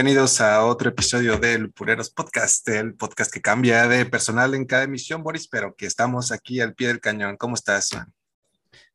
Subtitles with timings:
[0.00, 4.84] Bienvenidos a otro episodio del Pureros Podcast, el podcast que cambia de personal en cada
[4.84, 7.36] emisión, Boris, pero que estamos aquí al pie del cañón.
[7.36, 8.10] ¿Cómo estás, man?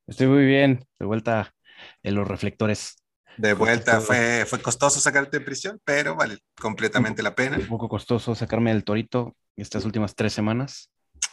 [0.07, 1.53] Estoy muy bien, de vuelta
[2.01, 2.95] en los reflectores.
[3.37, 7.57] De vuelta, fue, fue costoso sacarte de prisión, pero vale completamente la pena.
[7.57, 10.89] Un poco costoso sacarme del torito estas últimas tres semanas.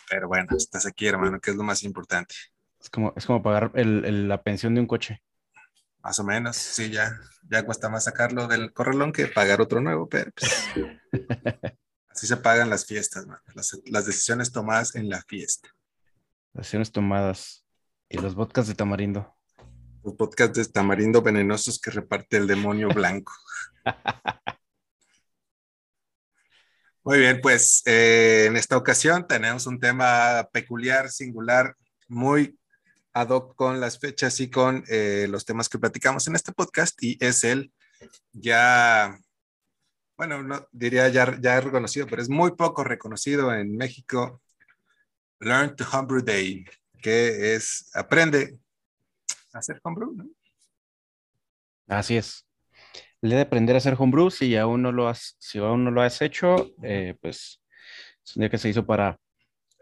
[0.07, 2.35] Pero bueno, estás aquí, hermano, que es lo más importante.
[2.79, 5.23] Es como, es como pagar la pensión de un coche.
[6.03, 7.17] Más o menos, sí, ya,
[7.49, 10.53] ya cuesta más sacarlo del corralón que pagar otro nuevo, pero pues,
[12.09, 15.69] así se pagan las fiestas, Las, las, decisiones tomadas en la fiesta.
[16.55, 17.65] Decisiones tomadas.
[18.09, 19.35] Y los podcasts de Tamarindo.
[20.03, 23.33] Los podcasts de Tamarindo venenosos que reparte el demonio blanco.
[27.05, 31.77] Muy bien, pues eh, en esta ocasión tenemos un tema peculiar, singular,
[32.09, 32.59] muy
[33.13, 37.03] ad hoc con las fechas y con eh, los temas que platicamos en este podcast
[37.03, 37.73] y es el
[38.33, 39.19] ya,
[40.17, 44.43] bueno, no diría ya, ya reconocido, pero es muy poco reconocido en México,
[45.41, 46.65] Learn to Homebrew Day,
[47.01, 48.59] que es aprende
[49.53, 50.27] a hacer homebrew, ¿no?
[51.89, 52.47] Así es.
[53.21, 56.01] Le de aprender a hacer homebrew, si aún no lo has, si aún no lo
[56.01, 57.61] has hecho, eh, pues
[58.25, 59.19] es un día que se hizo para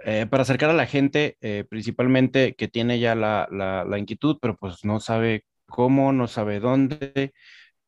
[0.05, 4.57] eh, para acercar a la gente, eh, principalmente que tiene ya la, la, inquietud, pero
[4.57, 7.33] pues no sabe cómo, no sabe dónde,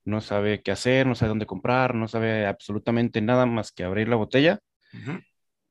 [0.04, 4.08] no sabe qué hacer, no sabe dónde comprar, no sabe absolutamente nada más que abrir
[4.08, 4.60] la botella.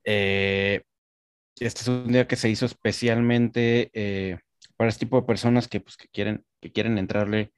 [0.04, 0.82] Eh,
[1.60, 3.92] este es un día que se hizo especialmente
[4.78, 7.54] para este tipo de personas que, pues, que, quieren, que quieren entrarle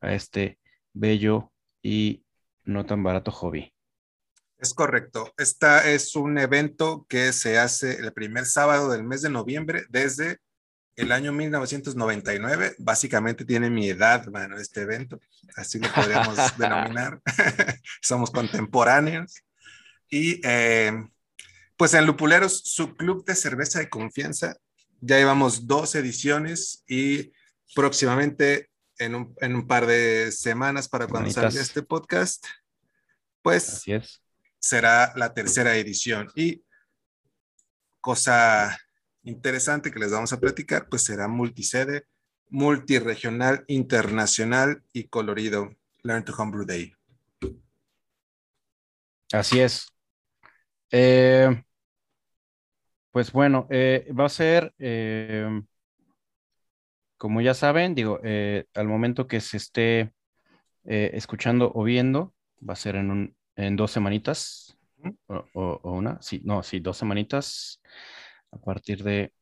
[0.00, 0.58] a este
[0.94, 2.24] bello y
[2.64, 3.72] no tan barato hobby.
[4.62, 5.34] Es correcto.
[5.38, 10.38] Esta es un evento que se hace el primer sábado del mes de noviembre desde
[10.94, 12.76] el año 1999.
[12.78, 15.20] Básicamente tiene mi edad, bueno, este evento.
[15.56, 17.20] Así lo podríamos denominar.
[18.00, 19.42] Somos contemporáneos.
[20.08, 20.92] Y eh,
[21.76, 24.56] pues en Lupuleros, su club de cerveza de confianza,
[25.00, 27.32] ya llevamos dos ediciones y
[27.74, 32.46] próximamente en un, en un par de semanas para cuando salga este podcast,
[33.42, 34.21] pues Así es
[34.62, 36.28] será la tercera edición.
[36.34, 36.64] Y
[38.00, 38.78] cosa
[39.24, 42.06] interesante que les vamos a platicar, pues será multisede,
[42.48, 45.70] multiregional, internacional y colorido.
[46.02, 46.94] Learn to Homebrew Day.
[49.32, 49.86] Así es.
[50.90, 51.62] Eh,
[53.10, 55.62] pues bueno, eh, va a ser, eh,
[57.16, 58.20] como ya saben, digo,
[58.74, 60.12] al momento que se esté
[60.84, 62.34] escuchando o viendo,
[62.68, 64.76] va a ser en un en dos semanitas,
[65.26, 67.80] o, una, sí, no, sí, dos semanitas,
[68.50, 69.32] a partir de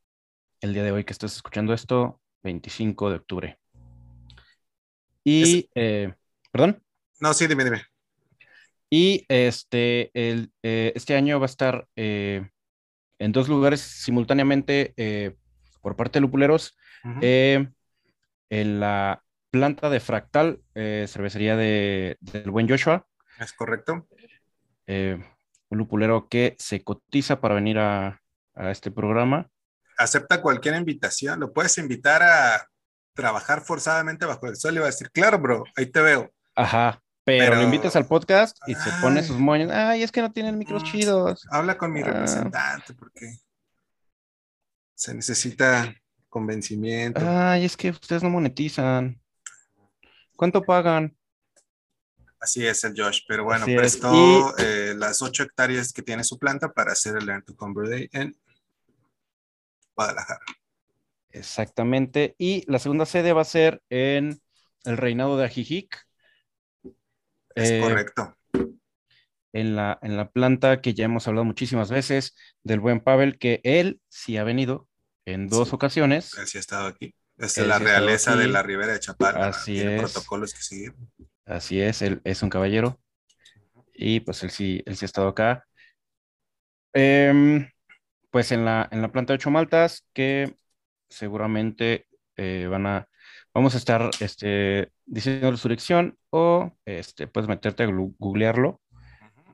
[0.60, 3.58] el día de hoy que estás escuchando esto, 25 de octubre.
[5.24, 6.12] Y, eh,
[6.50, 6.82] perdón.
[7.20, 7.82] No, sí, dime, dime.
[8.88, 12.48] Y este, el, eh, este año va a estar eh,
[13.18, 15.36] en dos lugares simultáneamente
[15.80, 23.06] por parte de Lupuleros, en la planta de Fractal, cervecería de, del buen Joshua,
[23.44, 24.06] es correcto.
[24.86, 25.22] Eh,
[25.68, 28.20] un lupulero que se cotiza para venir a,
[28.56, 29.48] este programa.
[29.96, 32.68] Acepta cualquier invitación, lo puedes invitar a
[33.14, 36.30] trabajar forzadamente bajo el sol y va a decir, claro, bro, ahí te veo.
[36.54, 39.70] Ajá, pero, lo invitas al podcast y se pone sus moños.
[39.70, 41.46] Ay, es que no tienen micros chidos.
[41.50, 42.04] Habla con mi ah.
[42.04, 43.38] representante porque
[44.94, 45.94] se necesita
[46.28, 47.20] convencimiento.
[47.24, 49.18] Ay, es que ustedes no monetizan.
[50.36, 51.16] ¿Cuánto pagan?
[52.40, 56.72] Así es el Josh, pero bueno, prestó eh, las ocho hectáreas que tiene su planta
[56.72, 58.34] para hacer el Learn to Convert Day en
[59.94, 60.40] Guadalajara.
[61.32, 62.34] Exactamente.
[62.38, 64.40] Y la segunda sede va a ser en
[64.84, 66.06] el Reinado de Ajijic.
[67.54, 68.34] Es eh, correcto.
[69.52, 73.60] En la, en la planta que ya hemos hablado muchísimas veces del buen Pavel, que
[73.64, 74.88] él sí ha venido
[75.26, 76.38] en dos ocasiones.
[76.38, 77.14] Él sí ha estado aquí.
[77.36, 79.48] Es la realeza de la Ribera de Chaparra.
[79.48, 80.94] Así tiene protocolos que seguir.
[81.50, 83.00] Así es, él es un caballero.
[83.92, 85.66] Y pues él sí, él sí ha estado acá.
[86.92, 87.68] Em,
[88.30, 90.54] pues en la, en la planta de ocho maltas, que
[91.08, 92.06] seguramente
[92.36, 93.08] eh, van a,
[93.52, 98.80] vamos a estar este, diciendo su dirección o este, puedes meterte a googlearlo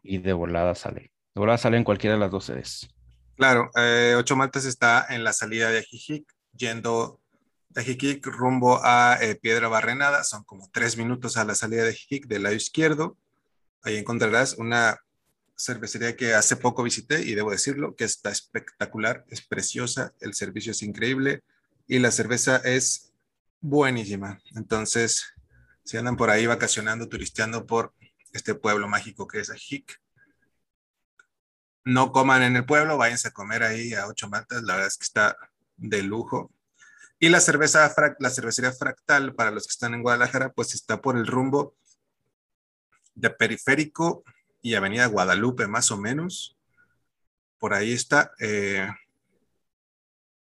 [0.03, 1.13] y de volada sale.
[1.35, 2.89] De volada sale en cualquiera de las dos sedes.
[3.37, 7.21] Claro, eh, ocho maltas está en la salida de Ajijic, yendo
[7.83, 10.25] Jiquic rumbo a eh, Piedra Barrenada.
[10.25, 13.17] Son como tres minutos a la salida de Jiquic del lado izquierdo.
[13.83, 15.01] Ahí encontrarás una
[15.57, 20.73] cervecería que hace poco visité y debo decirlo que está espectacular, es preciosa, el servicio
[20.73, 21.43] es increíble
[21.87, 23.13] y la cerveza es
[23.61, 24.41] buenísima.
[24.55, 25.25] Entonces,
[25.85, 27.95] si andan por ahí vacacionando, turisteando por
[28.33, 30.01] este pueblo mágico que es Ajic.
[31.85, 34.99] No coman en el pueblo, váyanse a comer ahí a ocho maltas, la verdad es
[34.99, 35.37] que está
[35.77, 36.53] de lujo.
[37.19, 41.17] Y la cerveza, la cervecería Fractal, para los que están en Guadalajara, pues está por
[41.17, 41.75] el rumbo
[43.15, 44.23] de Periférico
[44.61, 46.59] y Avenida Guadalupe, más o menos.
[47.59, 48.87] Por ahí está, eh,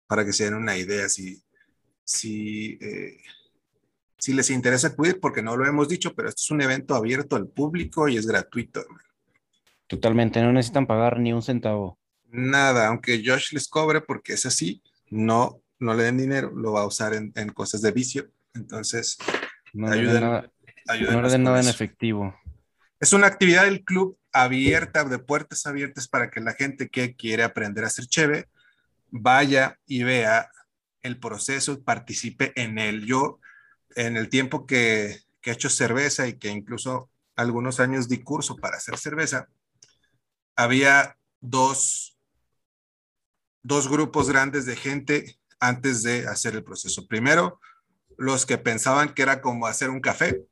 [0.07, 1.43] para que se den una idea si,
[2.05, 3.17] si, eh,
[4.17, 7.35] si les interesa acudir, porque no lo hemos dicho, pero esto es un evento abierto
[7.35, 8.85] al público y es gratuito.
[9.87, 11.99] Totalmente, no necesitan pagar ni un centavo.
[12.29, 16.81] Nada, aunque Josh les cobre porque es así, no no le den dinero, lo va
[16.81, 18.29] a usar en, cosas de vicio.
[18.53, 19.17] Entonces,
[19.73, 20.51] no ayuden, nada,
[21.11, 22.35] no le den nada en efectivo.
[22.99, 27.43] Es una actividad del club abierta, de puertas abiertas para que la gente que quiere
[27.43, 28.47] aprender a ser cheve
[29.11, 30.49] vaya y vea
[31.01, 33.05] el proceso, participe en él.
[33.05, 33.39] Yo,
[33.95, 38.55] en el tiempo que, que he hecho cerveza y que incluso algunos años di curso
[38.55, 39.49] para hacer cerveza,
[40.55, 42.17] había dos,
[43.61, 47.07] dos grupos grandes de gente antes de hacer el proceso.
[47.07, 47.59] Primero,
[48.17, 50.43] los que pensaban que era como hacer un café.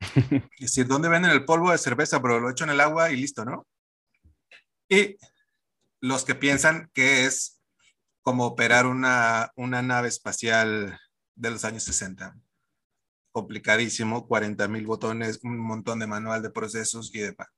[0.58, 2.22] Es decir, ¿dónde venden el polvo de cerveza?
[2.22, 3.66] Pero lo echo en el agua y listo, ¿no?
[4.88, 5.16] Y
[6.00, 7.60] los que piensan que es
[8.22, 10.98] como operar una, una nave espacial
[11.34, 12.36] de los años 60.
[13.32, 17.48] Complicadísimo, 40 mil botones, un montón de manual de procesos y demás.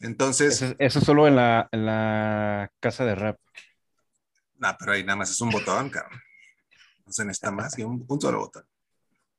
[0.00, 0.62] Entonces...
[0.62, 3.38] Eso, eso solo en la, en la casa de rap.
[4.54, 6.20] No, pero ahí nada más es un botón, cabrón
[7.10, 8.64] no se necesita más que un, solo botón.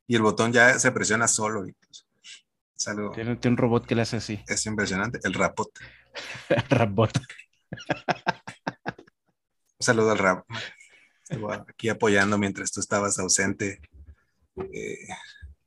[0.05, 1.65] Y el botón ya se presiona solo.
[3.13, 4.43] Tiene, un robot que le hace así.
[4.45, 5.71] Es impresionante, el rapot.
[6.69, 7.17] Rapot.
[9.79, 10.45] un saludo al rap.
[11.69, 13.79] aquí apoyando mientras tú estabas ausente
[14.73, 15.07] eh,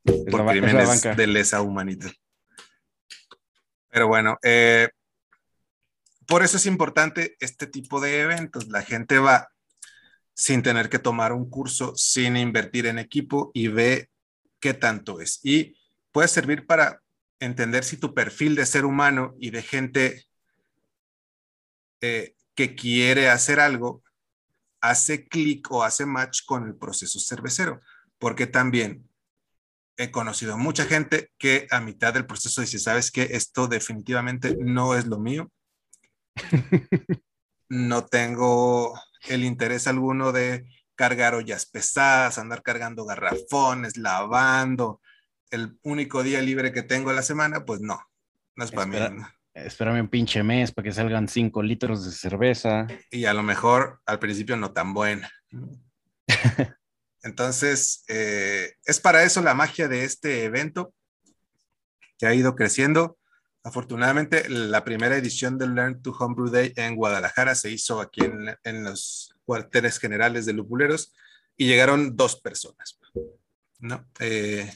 [0.04, 2.10] por crímenes de lesa humanidad.
[3.88, 4.90] Pero bueno, eh,
[6.26, 8.68] por eso es importante este tipo de eventos.
[8.68, 9.53] La gente va
[10.34, 14.10] sin tener que tomar un curso, sin invertir en equipo y ve
[14.60, 15.40] qué tanto es.
[15.42, 15.76] Y
[16.12, 17.00] puede servir para
[17.38, 20.24] entender si tu perfil de ser humano y de gente
[22.00, 24.02] eh, que quiere hacer algo
[24.80, 27.80] hace clic o hace match con el proceso cervecero,
[28.18, 29.08] porque también
[29.96, 34.94] he conocido mucha gente que a mitad del proceso dice, sabes que esto definitivamente no
[34.94, 35.50] es lo mío.
[37.68, 38.94] no tengo
[39.28, 45.00] el interés alguno de cargar ollas pesadas, andar cargando garrafones, lavando.
[45.50, 48.00] El único día libre que tengo a la semana, pues no,
[48.56, 49.24] no es para mí.
[49.54, 52.88] Espérame un pinche mes para que salgan cinco litros de cerveza.
[53.10, 55.30] Y a lo mejor al principio no tan buena.
[57.22, 60.92] Entonces, eh, es para eso la magia de este evento
[62.18, 63.16] que ha ido creciendo.
[63.66, 68.84] Afortunadamente, la primera edición del Learn to Homebrew Day en Guadalajara se hizo aquí en,
[68.84, 71.14] los cuarteles generales de Lupuleros
[71.56, 73.00] y llegaron dos personas.
[73.78, 74.06] ¿no?
[74.20, 74.70] Eh,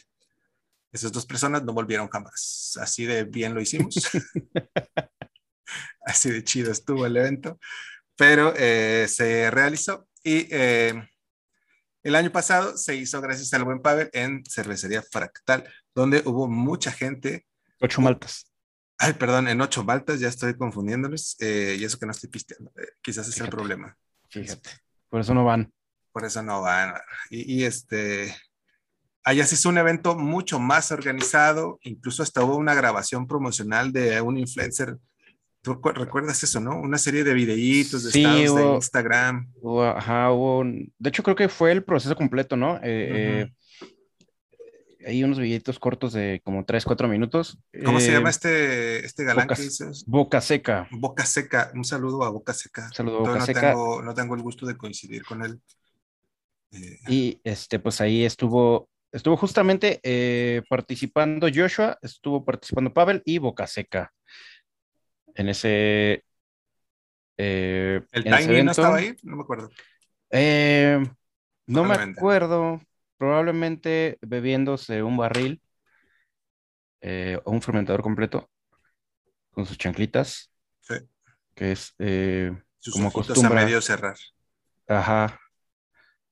[0.90, 2.78] esas dos personas no volvieron jamás.
[2.80, 3.94] Así de bien lo hicimos.
[6.00, 7.60] Así de chido estuvo el evento.
[8.16, 10.94] Pero eh, se realizó y eh,
[12.02, 16.90] el año pasado se hizo gracias al buen Pavel en Cervecería Fractal, donde hubo mucha
[16.90, 17.46] gente.
[17.80, 18.47] Ocho maltas.
[19.00, 22.72] Ay, perdón, en ocho baltas ya estoy confundiéndoles eh, y eso que no estoy pisteando.
[22.76, 23.96] Eh, quizás es el problema.
[24.28, 24.70] Fíjate,
[25.08, 25.72] por eso no van.
[26.12, 26.94] Por eso no van.
[27.30, 28.34] Y, este,
[29.22, 34.20] allá se hizo un evento mucho más organizado, incluso hasta hubo una grabación promocional de
[34.20, 34.96] un influencer.
[35.62, 36.80] ¿Tú recuerdas eso, no?
[36.80, 39.52] Una serie de videitos de estados de Instagram.
[39.94, 42.80] ajá, hubo, de hecho creo que fue el proceso completo, ¿no?
[42.82, 43.52] Eh,
[45.06, 47.58] hay unos billetos cortos de como 3, 4 minutos.
[47.84, 50.04] ¿Cómo se llama eh, este, este galán Boca, que dices?
[50.06, 50.88] Boca Seca.
[50.90, 51.70] Boca Seca.
[51.74, 52.90] Un saludo a Boca Seca.
[52.92, 53.60] Saludo a Boca no Seca.
[53.72, 55.60] Tengo, no tengo el gusto de coincidir con él.
[56.72, 63.38] Eh, y este, pues ahí estuvo, estuvo justamente eh, participando Joshua, estuvo participando Pavel y
[63.38, 64.12] Boca Seca.
[65.34, 66.24] En ese.
[67.36, 69.16] ¿El Tiny no estaba ahí?
[69.22, 69.70] No me acuerdo.
[71.66, 72.80] no me acuerdo
[73.18, 75.60] probablemente bebiéndose un barril
[77.00, 78.48] eh, o un fermentador completo
[79.50, 80.52] con sus chanclitas.
[80.80, 80.94] Sí.
[81.54, 82.56] Que es eh,
[82.92, 83.60] como acostumbra.
[83.60, 84.16] a medio cerrar.
[84.86, 85.38] Ajá.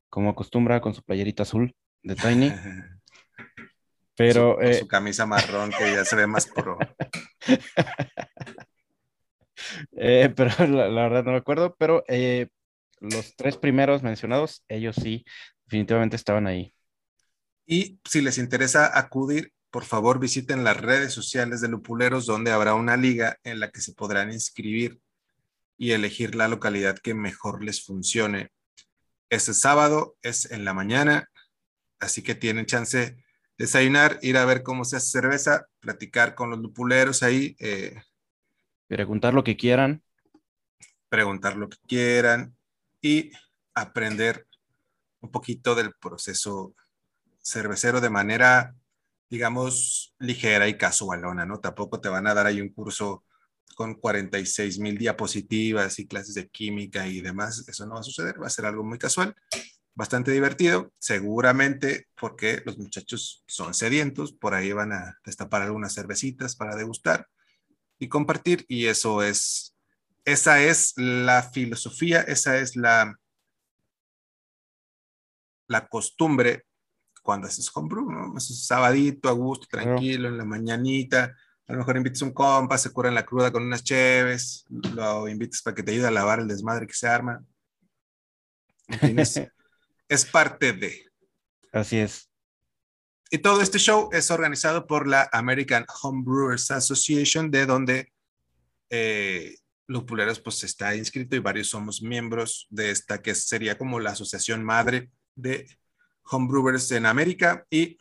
[0.09, 2.53] Como acostumbra con su playerita azul de Tiny.
[4.17, 4.55] Pero.
[4.55, 6.79] Su, eh, su camisa marrón que ya se ve más pro.
[9.91, 11.77] pero la, la, verdad no me acuerdo.
[11.77, 12.03] Pero
[13.01, 15.27] los tres primeros mencionados, ellos sí,
[15.67, 16.73] definitivamente estaban ahí.
[17.67, 22.75] Y si les interesa acudir, por favor visiten las redes sociales de Lupuleros, donde habrá
[22.75, 25.01] una liga en la que se podrán inscribir
[25.77, 28.53] y elegir la localidad que mejor les funcione.
[29.29, 31.29] Este sábado es en la mañana,
[31.99, 33.25] así que tienen chance de
[33.59, 37.57] desayunar, ir a ver cómo se hace cerveza, platicar con los lupuleros ahí.
[37.59, 38.01] Eh,
[38.87, 40.03] preguntar lo que quieran.
[41.09, 42.57] Preguntar lo que quieran
[43.03, 43.33] y
[43.75, 44.47] aprender
[45.21, 46.75] un poquito del proceso
[47.47, 48.75] cervecero de manera,
[49.31, 51.61] digamos, ligera y casualona, ¿no?
[51.61, 53.25] Tampoco te van a dar ahí un curso
[53.77, 57.65] con 46 mil diapositivas y clases de química y demás.
[57.69, 59.37] Eso no va a suceder, va a ser algo muy casual,
[59.95, 66.57] bastante divertido, seguramente porque los muchachos son sedientos, por ahí van a destapar algunas cervecitas
[66.57, 67.29] para degustar
[67.99, 69.77] y compartir y eso es,
[70.25, 73.15] esa es la filosofía, esa es la,
[75.69, 76.65] la costumbre
[77.27, 78.39] cuando haces homebrew, ¿no?
[78.39, 82.79] Es un sabadito a gusto, tranquilo, en la mañanita, a lo mejor invites un compa,
[82.79, 86.39] se cura la cruda con unas cheves, lo invites para que te ayude a lavar
[86.39, 87.45] el desmadre que se arma.
[90.09, 91.11] es parte de.
[91.73, 92.31] Así es.
[93.31, 98.13] Y todo este show es organizado por la American Homebrewers Association, de donde
[98.89, 99.57] eh,
[99.89, 104.65] Lupuleros pues está inscrito y varios somos miembros de esta que sería como la asociación
[104.65, 105.67] madre de
[106.31, 107.97] homebrewers en América y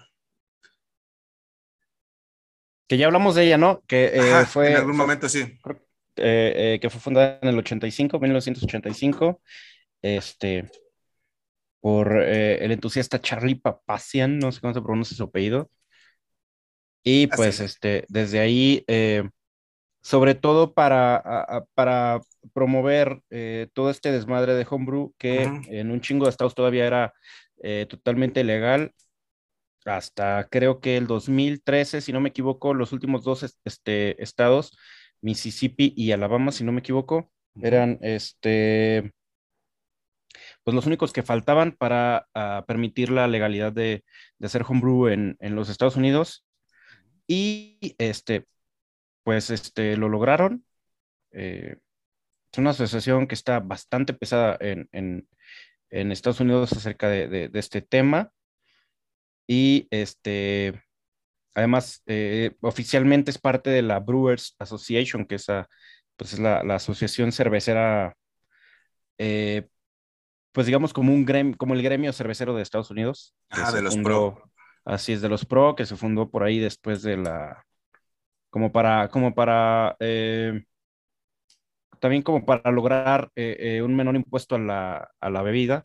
[2.88, 3.82] que ya hablamos de ella, ¿no?
[3.88, 5.40] Que eh, fue en algún momento sí.
[6.18, 9.42] Eh, eh, que fue fundada en el 85, 1985,
[10.02, 10.70] este,
[11.82, 15.70] por el entusiasta Charlie Papacian, no sé cómo se pronuncia su apellido.
[17.04, 18.86] Y pues, este, desde ahí,
[20.02, 22.22] sobre todo para, para
[22.54, 23.22] promover
[23.74, 27.14] todo este desmadre de homebrew, que en un chingo de estados todavía era
[27.90, 28.94] totalmente legal,
[29.86, 34.78] hasta creo que el 2013, si no me equivoco, los últimos dos este, estados,
[35.22, 37.32] Mississippi y Alabama, si no me equivoco,
[37.62, 39.14] eran este,
[40.64, 44.04] pues los únicos que faltaban para ah, permitir la legalidad de,
[44.42, 46.46] hacer homebrew en, en, los Estados Unidos.
[47.28, 48.46] Y este,
[49.24, 50.66] pues este, lo lograron.
[51.32, 51.78] Eh,
[52.52, 55.28] es una asociación que está bastante pesada en, en,
[56.00, 58.32] en Estados Unidos acerca de, de este tema.
[59.48, 60.82] Y este,
[61.54, 65.48] además, eh, oficialmente es parte de la Brewers Association, que es,
[66.16, 68.16] pues es la, asociación cervecera,
[69.18, 69.68] eh,
[70.52, 73.36] pues digamos como, un gremio, como el gremio cervecero de Estados Unidos.
[73.50, 74.42] Ah, de los pro.
[74.84, 77.66] Así es, de los pro, que se fundó por ahí después de la,
[78.50, 80.64] como para, como para eh,
[82.00, 85.84] también como para lograr eh, eh, un menor impuesto a la, a la bebida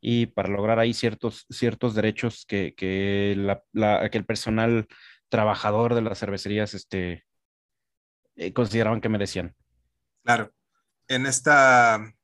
[0.00, 4.86] y para lograr ahí ciertos, ciertos derechos que, que, la, que el personal
[5.28, 7.24] trabajador de las cervecerías este,
[8.36, 9.54] eh, consideraban que merecían.
[10.24, 10.52] Claro.
[11.08, 12.14] En esta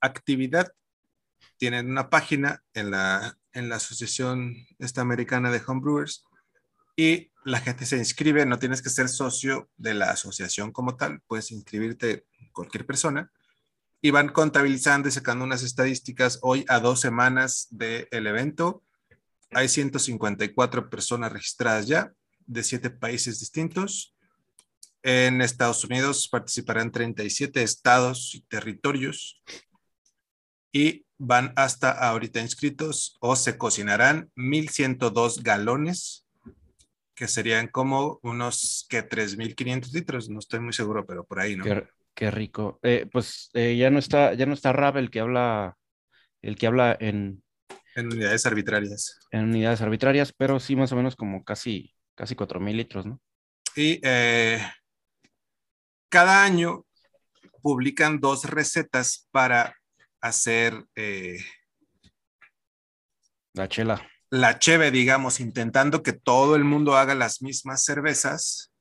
[0.00, 0.72] actividad
[1.56, 6.24] tienen una página en la, en la Asociación Esta Americana de Homebrewers
[6.96, 11.20] y la gente se inscribe, no tienes que ser socio de la asociación como tal,
[11.26, 13.30] puedes inscribirte cualquier persona
[14.00, 16.38] y van contabilizando y sacando unas estadísticas.
[16.42, 18.82] Hoy a dos semanas del evento
[19.50, 22.12] hay 154 personas registradas ya
[22.46, 24.14] de siete países distintos.
[25.02, 29.42] En Estados Unidos participarán 37 estados y territorios
[30.72, 36.23] y van hasta ahorita inscritos o se cocinarán 1.102 galones
[37.14, 41.64] que serían como unos que 3.500 litros, no estoy muy seguro, pero por ahí, ¿no?
[42.14, 42.78] Qué, rico.
[42.82, 45.76] Eh, pues eh, ya no está, ya no está Rab el que habla,
[46.42, 47.42] el que habla en...
[47.96, 49.20] En unidades arbitrarias.
[49.30, 53.20] En unidades arbitrarias, pero sí más o menos como casi, casi 4.000 litros, ¿no?
[53.76, 54.60] Y eh,
[56.08, 56.84] cada año
[57.62, 59.76] publican dos recetas para
[60.20, 60.84] hacer...
[63.54, 68.72] La chela la cheve, digamos, intentando que todo el mundo haga las mismas cervezas.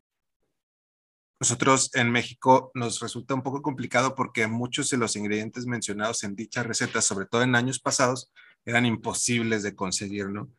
[1.40, 6.36] Nosotros en México nos resulta un poco complicado porque muchos de los ingredientes mencionados en
[6.36, 8.32] dicha receta, sobre todo en años pasados,
[8.66, 10.50] eran imposibles de conseguir, ¿no?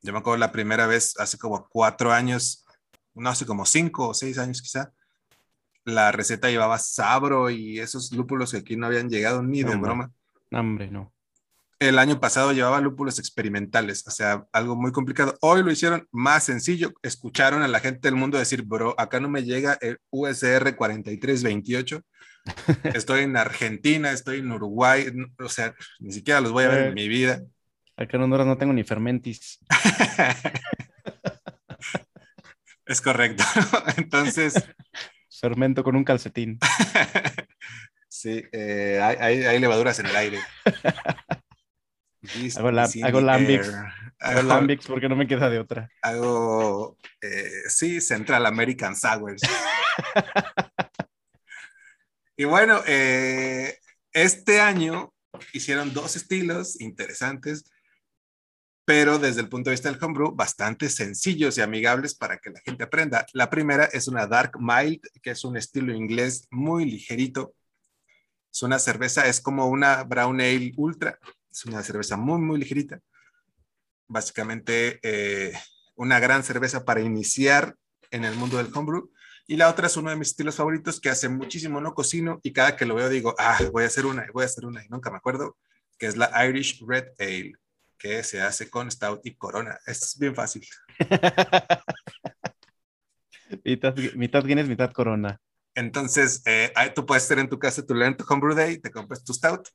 [0.00, 2.66] Yo me acuerdo la primera vez, hace como cuatro años,
[3.14, 4.92] no, hace como cinco o seis años quizá,
[5.84, 10.10] la receta llevaba sabro y esos lúpulos que aquí no habían llegado ni de broma.
[10.50, 11.11] Hombre, no
[11.86, 15.36] el año pasado llevaba lúpulos experimentales, o sea, algo muy complicado.
[15.40, 16.92] Hoy lo hicieron más sencillo.
[17.02, 22.02] Escucharon a la gente del mundo decir, bro, acá no me llega el USR 4328.
[22.94, 25.06] Estoy en Argentina, estoy en Uruguay,
[25.38, 27.42] o sea, ni siquiera los voy a ver en eh, mi vida.
[27.96, 29.60] Acá en Honduras no tengo ni fermentis.
[32.86, 33.44] Es correcto.
[33.96, 34.54] Entonces.
[35.40, 36.58] Fermento con un calcetín.
[38.08, 40.38] sí, eh, hay, levaduras en el aire.
[42.56, 43.72] Hago, hago lambics.
[44.18, 45.90] Hago lambics porque no me queda de otra.
[46.02, 49.42] Hago, eh, sí, Central American Sours.
[52.36, 53.78] y bueno, eh,
[54.12, 55.12] este año
[55.52, 57.64] hicieron dos estilos interesantes
[58.84, 62.60] pero desde el punto de vista del homebrew, bastante sencillos y amigables para que la
[62.60, 63.24] gente aprenda.
[63.32, 67.54] La primera es una Dark Mild, que es un estilo inglés muy ligerito.
[68.52, 71.18] Es una cerveza, es como una Brown Ale Ultra.
[71.52, 72.98] Es una cerveza muy, muy ligerita.
[74.08, 75.52] Básicamente, eh,
[75.94, 77.76] una gran cerveza para iniciar
[78.10, 79.10] en el mundo del homebrew.
[79.46, 82.52] Y la otra es uno de mis estilos favoritos que hace muchísimo no cocino y
[82.52, 84.88] cada que lo veo digo, ah, voy a hacer una, voy a hacer una y
[84.88, 85.56] nunca me acuerdo,
[85.98, 87.52] que es la Irish Red Ale
[87.98, 89.78] que se hace con Stout y Corona.
[89.86, 90.66] Es bien fácil.
[93.64, 95.40] mitad, mitad Guinness, mitad Corona.
[95.74, 99.24] Entonces, eh, tú puedes estar en tu casa, tu Learn to Homebrew Day, te compras
[99.24, 99.68] tu Stout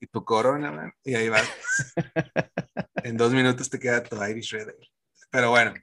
[0.00, 1.48] y tu Corona, y ahí vas.
[3.04, 4.90] en dos minutos te queda tu Irish Red Ale.
[5.30, 5.74] Pero bueno,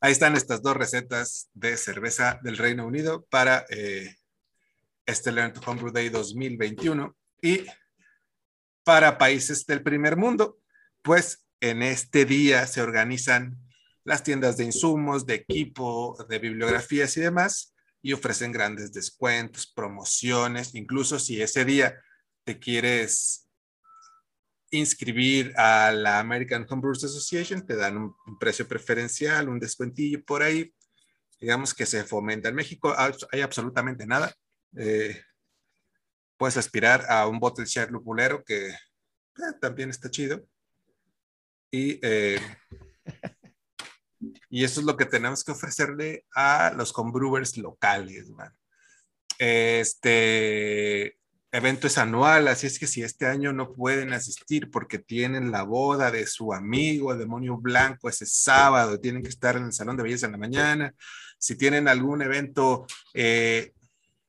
[0.00, 4.16] ahí están estas dos recetas de cerveza del Reino Unido para eh,
[5.04, 7.16] este Learn to Homebrew Day 2021.
[7.42, 7.66] Y
[8.82, 10.58] para países del primer mundo,
[11.02, 13.58] pues en este día se organizan
[14.08, 20.74] las tiendas de insumos, de equipo, de bibliografías y demás, y ofrecen grandes descuentos, promociones,
[20.74, 21.94] incluso si ese día
[22.42, 23.50] te quieres
[24.70, 30.72] inscribir a la American Homebrewers Association, te dan un, precio preferencial, un descuentillo por ahí,
[31.38, 32.48] digamos que se fomenta.
[32.48, 32.94] En México
[33.30, 34.34] hay absolutamente nada.
[34.74, 35.22] Eh,
[36.38, 38.74] puedes aspirar a un bottle share lupulero que eh,
[39.60, 40.48] también está chido.
[41.70, 42.40] Y, eh,
[44.50, 48.26] y eso es lo que tenemos que ofrecerle a los homebrewers locales.
[49.38, 51.18] Este
[51.50, 55.62] evento es anual, así es que si este año no pueden asistir porque tienen la
[55.62, 59.96] boda de su amigo, el demonio blanco, ese sábado, tienen que estar en el salón
[59.96, 60.94] de belleza en la mañana,
[61.38, 63.72] si tienen algún evento eh,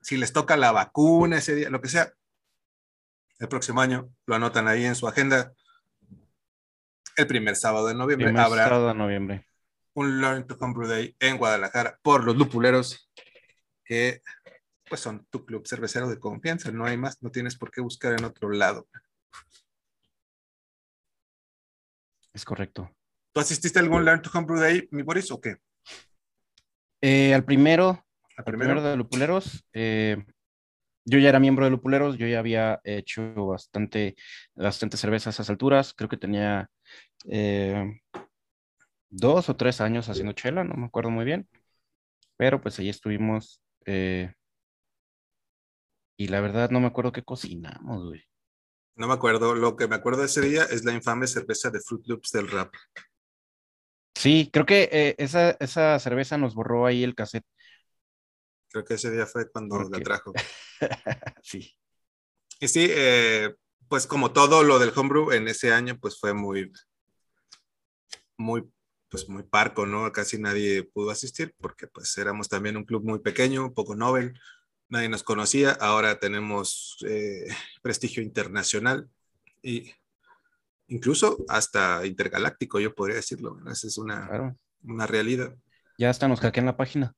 [0.02, 2.12] si les toca la vacuna ese día, lo que sea,
[3.39, 5.54] el próximo año lo anotan ahí en su agenda.
[7.15, 9.45] El primer sábado de noviembre habrá sábado de noviembre.
[10.00, 13.10] Un Learn to Homebrew Day en Guadalajara por los lupuleros
[13.84, 14.22] que
[14.88, 18.14] pues son tu club cervecero de confianza, no hay más, no tienes por qué buscar
[18.14, 18.88] en otro lado.
[22.34, 22.90] Es correcto.
[23.34, 25.58] ¿Tú asististe a algún Learn to Homebrew Day, mi Boris, o qué?
[27.02, 28.04] Eh, al primero,
[28.44, 28.82] primero?
[28.82, 29.64] de Lupuleros.
[29.74, 30.18] Eh,
[31.06, 34.16] yo ya era miembro de Lupuleros, yo ya había hecho bastante,
[34.56, 35.94] bastante cerveza a esas alturas.
[35.94, 36.70] Creo que tenía
[37.26, 38.02] eh,
[39.10, 41.48] dos o tres años haciendo chela, no me acuerdo muy bien.
[42.38, 43.62] Pero pues ahí estuvimos.
[43.86, 44.34] Eh,
[46.17, 48.24] y la verdad no me acuerdo qué cocinamos, güey.
[48.95, 49.56] No me acuerdo.
[49.56, 52.50] Lo que me acuerdo de ese día es la infame cerveza de Fruit Loops del
[52.50, 52.74] rap.
[54.15, 57.45] Sí, creo que esa, esa cerveza nos borró ahí el cassette.
[58.69, 60.34] Creo que ese día fue cuando la trajo.
[61.41, 61.74] sí.
[62.60, 63.56] Y sí, eh,
[63.88, 66.72] pues como todo lo del homebrew en ese año, pues fue muy,
[68.38, 68.69] muy,
[69.10, 70.12] pues muy parco, ¿no?
[70.12, 74.39] Casi nadie pudo asistir porque pues éramos también un club muy pequeño, poco novel,
[74.88, 77.48] nadie nos conocía, ahora tenemos eh,
[77.82, 79.10] prestigio internacional
[79.62, 79.91] y
[80.88, 85.56] incluso hasta intergaláctico, yo podría decirlo, esa es una, una realidad.
[85.98, 87.13] Ya hasta nos hackean la página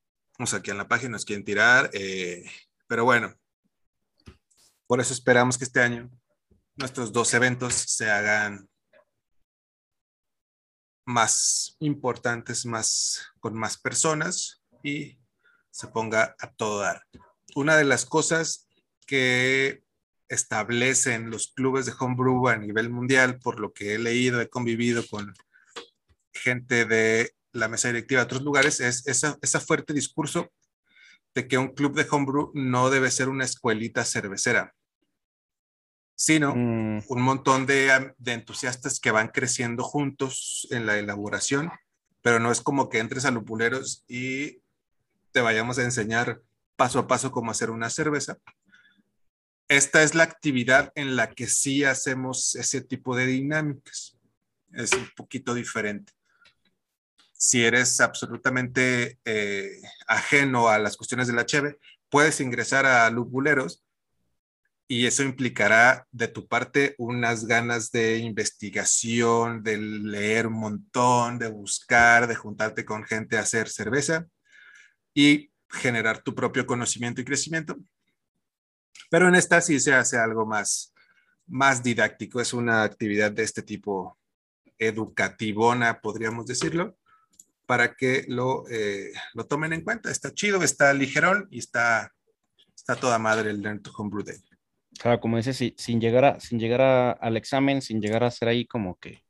[0.53, 2.43] aquí en la página, nos quieren tirar, eh,
[2.87, 3.33] pero bueno,
[4.87, 6.09] por eso esperamos que este año
[6.75, 8.67] nuestros dos eventos se hagan
[11.05, 15.19] más importantes, más con más personas y
[15.71, 17.05] se ponga a todo dar.
[17.55, 18.67] Una de las cosas
[19.05, 19.83] que
[20.29, 25.05] establecen los clubes de homebrew a nivel mundial, por lo que he leído, he convivido
[25.07, 25.33] con
[26.31, 30.49] gente de la mesa directiva de otros lugares, es ese esa fuerte discurso
[31.35, 34.73] de que un club de homebrew no debe ser una escuelita cervecera,
[36.21, 37.05] sino mm.
[37.07, 41.71] un montón de, de, entusiastas que van creciendo juntos en la elaboración,
[42.21, 44.61] pero no es como que entres a lupuleros y
[45.31, 46.43] te vayamos a enseñar
[46.75, 48.37] paso a paso cómo hacer una cerveza.
[49.67, 54.15] Esta es la actividad en la que sí hacemos ese tipo de dinámicas.
[54.73, 56.13] Es un poquito diferente
[57.33, 59.71] si eres absolutamente eh,
[60.05, 63.83] ajeno a las cuestiones de la cheve, puedes ingresar a Lupuleros
[64.91, 71.47] y eso implicará de tu parte unas ganas de investigación, de leer un montón, de
[71.47, 74.27] buscar, de juntarte con gente a hacer cerveza
[75.13, 77.77] y generar tu propio conocimiento y crecimiento.
[79.09, 80.93] Pero en esta sí se hace algo más,
[81.47, 84.19] más didáctico, es una actividad de este tipo
[84.77, 86.97] educativona, podríamos decirlo,
[87.65, 90.11] para que lo, eh, lo tomen en cuenta.
[90.11, 92.13] Está chido, está ligerón y está,
[92.75, 94.50] está toda madre el Learn to Homebrew Day.
[94.99, 98.65] Claro, como dices, sin llegar, a, sin llegar al examen, sin llegar a hacer ahí
[98.65, 99.23] como que,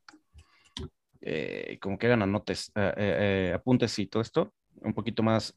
[1.22, 5.54] eh, como que hagan anotes, eh, eh, apuntes y todo esto, un poquito más,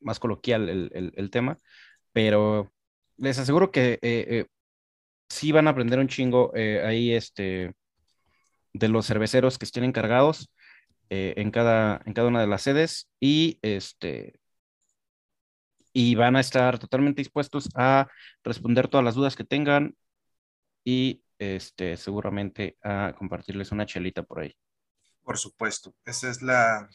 [0.00, 1.56] más coloquial el, tema,
[2.12, 2.72] pero
[3.16, 4.46] les aseguro que
[5.28, 7.72] sí van a aprender un chingo ahí este,
[8.74, 10.50] de los cerveceros que estén encargados
[11.08, 14.40] en, cada, en cada una de las sedes y este,
[15.96, 18.08] y van a estar totalmente dispuestos a
[18.42, 19.96] responder todas las dudas que tengan
[20.82, 24.54] y este, seguramente a compartirles una chelita por ahí.
[25.22, 26.90] Por supuesto, esa es la,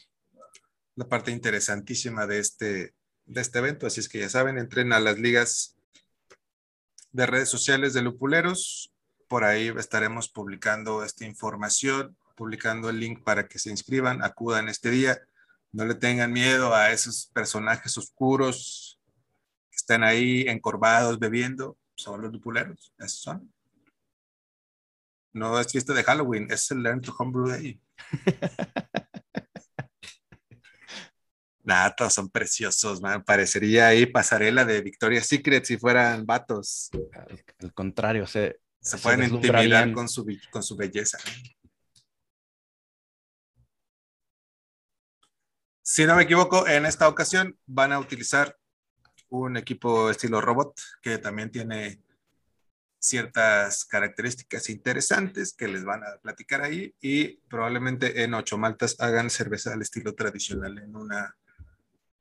[0.96, 5.00] la parte interesantísima de este, de este evento, así es que ya saben, entren a
[5.00, 5.76] las ligas
[7.10, 8.92] de redes sociales de Lupuleros,
[9.28, 14.90] por ahí estaremos publicando esta información, publicando el link para que se inscriban, acudan este
[14.90, 15.22] día
[15.72, 19.00] no le tengan miedo a esos personajes oscuros
[19.70, 21.78] que están ahí encorvados bebiendo.
[21.94, 23.52] Son los dupuleros, esos son.
[25.32, 27.80] No es fiesta de Halloween, es el Learn to Homebrew Day.
[31.62, 33.22] Nada, todos son preciosos, man.
[33.22, 36.90] Parecería ahí pasarela de Victoria's Secret si fueran vatos.
[37.60, 41.18] Al, contrario, se, se, pueden intimidar con su, con su belleza.
[45.92, 48.56] Si no me equivoco, en esta ocasión van a utilizar
[49.28, 52.00] un equipo estilo robot que también tiene
[53.00, 59.30] ciertas características interesantes que les van a platicar ahí y probablemente en ocho maltas hagan
[59.30, 61.36] cerveza al estilo tradicional en una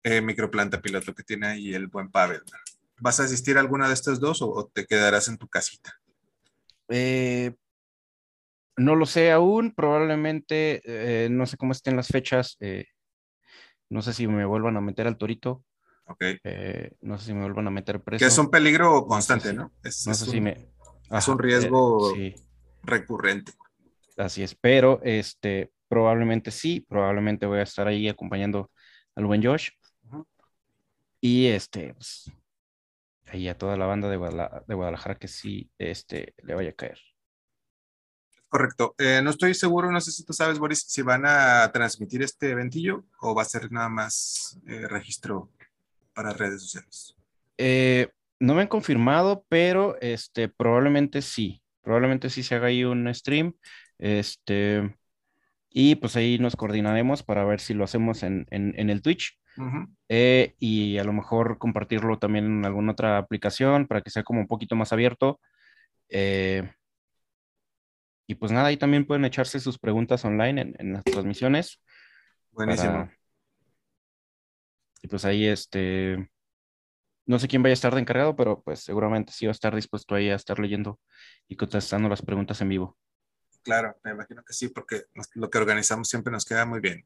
[0.01, 2.41] eh, microplanta piloto que tiene ahí el buen Pavel.
[2.97, 5.93] ¿Vas a asistir a alguna de estas dos o, te quedarás en tu casita?
[6.87, 7.53] Eh,
[8.77, 12.57] no lo sé aún, probablemente, eh, no sé cómo estén las fechas.
[13.89, 15.63] No sé si me vuelvan a meter al torito.
[16.05, 16.21] Ok.
[16.43, 18.19] Eh, no sé si me vuelvan a meter preso.
[18.19, 19.71] Que es un peligro constante, ¿no?
[19.83, 20.71] Es, no sé si me.
[21.11, 22.35] es un riesgo eh,
[22.83, 23.53] recurrente.
[24.17, 28.71] Así es, pero este, probablemente sí, probablemente voy a estar ahí acompañando
[29.15, 29.69] al buen Josh.
[31.21, 32.31] Y este, pues,
[33.27, 36.73] ahí a toda la banda de Guadalajara, de Guadalajara que sí este, le vaya a
[36.73, 36.99] caer.
[38.49, 38.95] Correcto.
[38.97, 42.49] Eh, no estoy seguro, no sé si tú sabes, Boris, si van a transmitir este
[42.49, 45.49] eventillo o va a ser nada más eh, registro
[46.15, 47.15] para redes sociales.
[47.59, 48.09] Eh,
[48.39, 51.61] no me han confirmado, pero este, probablemente sí.
[51.83, 53.53] Probablemente sí se haga ahí un stream.
[53.99, 54.95] Este,
[55.69, 59.37] y pues ahí nos coordinaremos para ver si lo hacemos en, el Twitch.
[60.57, 64.47] y a lo mejor compartirlo también en alguna otra aplicación para que sea como un
[64.47, 65.39] poquito más abierto.
[66.09, 66.67] Eh,
[68.29, 71.81] y pues nada, ahí también pueden echarse sus preguntas online en, las transmisiones.
[72.51, 73.09] Buenísimo.
[75.01, 76.29] Y pues ahí, este,
[77.25, 79.73] no sé quién vaya a estar de encargado, pero pues seguramente sí va a estar
[79.73, 80.99] dispuesto ahí a estar leyendo
[81.47, 82.99] y contestando las preguntas en vivo.
[83.63, 87.03] Claro, me imagino que sí, porque lo que organizamos siempre nos queda muy bien.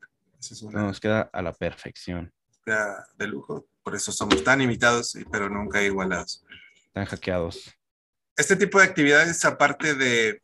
[0.74, 2.34] Nos queda a la perfección.
[2.66, 6.44] Queda de lujo, por eso somos tan imitados, pero nunca igualados.
[6.92, 7.74] Tan hackeados.
[8.36, 10.44] Este tipo de actividades, aparte de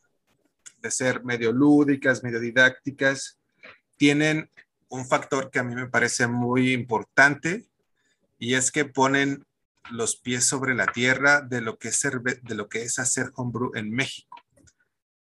[0.82, 3.39] de ser medio lúdicas, medio didácticas,
[3.98, 4.50] tienen
[4.89, 7.70] un factor que a mí me parece muy importante
[8.38, 9.46] y es que ponen
[9.92, 13.72] los pies sobre la tierra de lo que es, de lo que es hacer homebrew
[13.76, 14.38] en México.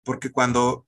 [0.03, 0.87] Porque cuando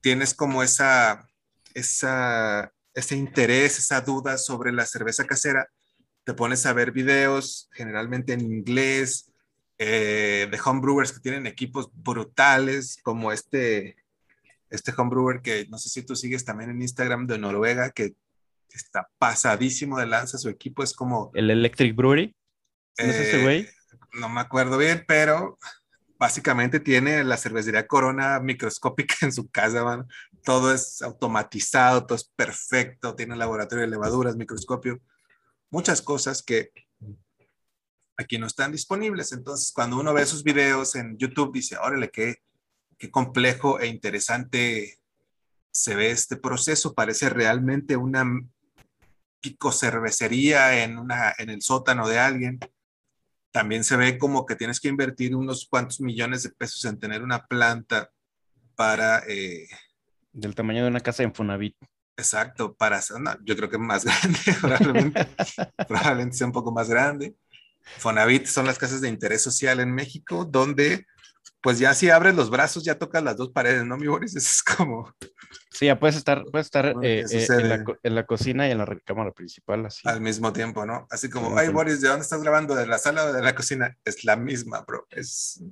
[0.00, 1.28] tienes como esa,
[1.74, 5.68] esa, ese interés, esa duda sobre la cerveza casera,
[6.24, 9.30] te pones a ver videos, generalmente en inglés,
[9.86, 13.96] eh, de homebrewers que tienen equipos brutales, como este,
[14.70, 18.14] este homebrewer que no sé si tú sigues también en Instagram de Noruega, que
[18.70, 21.30] está pasadísimo de lanza, su equipo es como...
[21.34, 22.34] El Electric Brewery.
[22.98, 23.60] ¿No es ese güey?
[23.60, 23.70] Eh,
[24.14, 25.58] no me acuerdo bien, pero
[26.18, 30.06] básicamente tiene la cervecería Corona microscópica en su casa,
[30.44, 35.00] todo es automatizado, todo es perfecto, tiene laboratorio de levaduras, microscopio,
[35.68, 36.70] muchas cosas que
[38.16, 39.32] aquí no están disponibles.
[39.32, 42.36] Entonces, cuando uno ve sus videos en YouTube, dice, órale, qué,
[42.98, 44.98] qué complejo e interesante
[45.70, 46.94] se ve este proceso.
[46.94, 48.24] Parece realmente una
[49.40, 52.58] pico cervecería en, una, en el sótano de alguien.
[53.52, 57.22] también se ve como que tienes que invertir unos cuantos millones de pesos en tener
[57.22, 58.10] una planta
[58.74, 59.22] para...
[59.28, 59.68] Eh,
[60.32, 61.76] Del tamaño de una casa en Fonavit.
[62.16, 65.28] Exacto, para no, yo creo que más grande, probablemente,
[65.88, 67.36] probablemente sea un poco más grande.
[67.98, 71.06] Fonavit son las casas de interés social en México, donde
[71.64, 74.36] pues ya si abres los brazos ya tocas las dos paredes, ¿no, mi Boris?
[74.36, 75.14] Eso es como...
[75.70, 78.78] Sí, ya puedes estar, puedes estar eh, eh, en, la, en, la, cocina y en
[78.78, 80.02] la recámara principal, así.
[80.04, 81.06] Al mismo tiempo, ¿no?
[81.10, 82.74] Así como, ay, Boris, ¿de dónde estás grabando?
[82.74, 83.96] ¿De la sala o de la cocina?
[84.04, 85.06] Es la misma, bro.
[85.10, 85.62] Es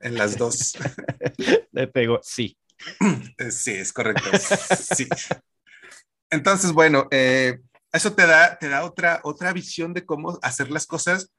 [0.00, 0.78] en las dos.
[1.72, 2.56] Le pego, sí.
[3.50, 4.30] Sí, es correcto.
[4.38, 5.06] Sí.
[6.30, 7.60] Entonces, bueno, eh,
[7.92, 11.30] eso te da, te da otra, otra visión de cómo hacer las cosas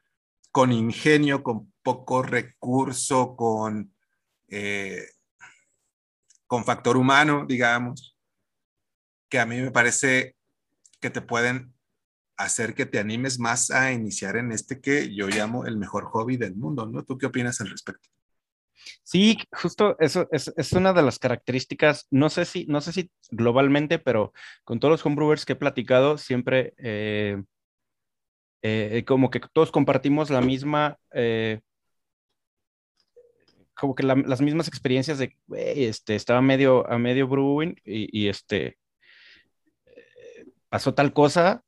[0.57, 3.93] con ingenio, con poco recurso, con,
[4.47, 5.05] eh,
[6.47, 8.17] con factor humano, digamos,
[9.29, 10.35] que a mí me parece
[10.99, 11.75] que te pueden
[12.37, 16.37] hacer que te animes más a iniciar en este que yo llamo el mejor hobby
[16.37, 17.03] del mundo, ¿no?
[17.03, 18.09] ¿Tú qué opinas al respecto?
[19.03, 23.11] Sí, justo eso es, es, una de las características, no sé si, no sé si
[23.29, 27.43] globalmente, pero con todos los homebrewers que he platicado, siempre eh,
[28.61, 31.61] eh, como que todos compartimos la misma, eh,
[33.75, 38.77] como que las mismas experiencias de, este, estaba medio, a medio brewing y, este,
[39.85, 41.63] eh, pasó tal cosa,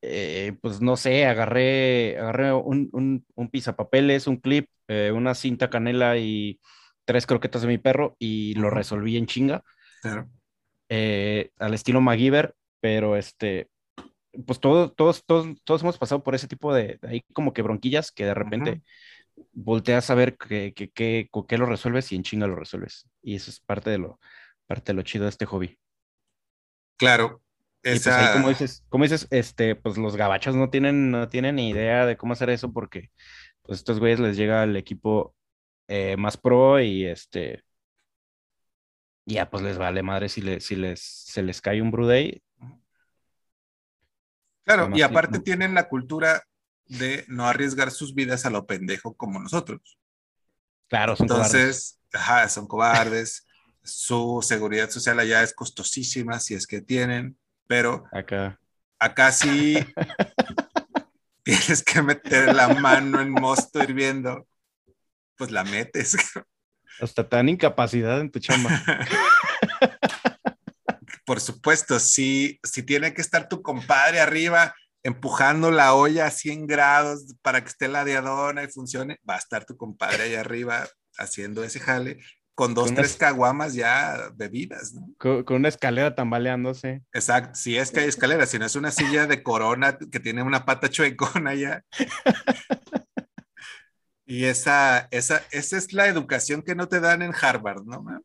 [0.00, 6.60] pues no sé, agarré, agarré un, un, un pizapapeles, un clip, una cinta canela y
[7.04, 9.62] tres croquetas de mi perro y lo resolví en chinga.
[10.90, 13.68] al estilo MacGyver, pero este,
[14.46, 18.10] pues todos, todos, todos, todos hemos pasado por ese tipo de, ahí como que bronquillas
[18.10, 18.82] que de repente
[19.52, 23.08] volteas a ver qué que, que, qué lo resuelves y en chinga lo resuelves.
[23.22, 24.18] Y eso es parte de lo,
[24.66, 25.78] parte de lo chido de este hobby.
[26.96, 27.42] Claro.
[27.82, 28.10] Esa...
[28.10, 31.56] Y pues ahí como dices, como dices, este, pues los gabachos no tienen, no tienen
[31.56, 33.10] ni idea de cómo hacer eso porque
[33.62, 35.34] pues estos güeyes les llega el equipo
[35.88, 37.64] eh, más pro y este,
[39.26, 42.42] ya pues les vale madre si, le, si les, se les cae un Bruday,
[44.64, 46.42] Claro, y aparte tienen la cultura
[46.86, 49.98] de no arriesgar sus vidas a lo pendejo como nosotros.
[50.88, 53.46] Claro, son Entonces, ajá, son cobardes.
[53.84, 58.60] Su seguridad social allá es costosísima si es que tienen, pero acá,
[58.96, 59.76] acá sí
[61.42, 64.46] tienes que meter la mano en mosto hirviendo,
[65.36, 66.16] pues la metes.
[67.00, 68.70] Hasta tan incapacidad en tu chamba.
[71.32, 76.66] por supuesto, si, si tiene que estar tu compadre arriba empujando la olla a 100
[76.66, 80.86] grados para que esté la diadona y funcione, va a estar tu compadre ahí arriba
[81.16, 82.18] haciendo ese jale
[82.54, 85.08] con dos, tres caguamas ya bebidas, ¿no?
[85.16, 87.02] Con, una escalera tambaleándose.
[87.14, 90.42] Exacto, si es que hay escalera, si no es una silla de corona que tiene
[90.42, 91.82] una pata chuecona ya.
[94.26, 98.22] y esa, esa, esa es la educación que no te dan en Harvard, ¿no?